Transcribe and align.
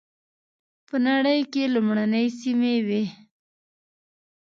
په 0.87 0.95
نړۍ 1.07 1.39
کې 1.51 1.63
لومړنۍ 1.75 2.25
سیمې 2.39 2.75
وې. 2.87 3.03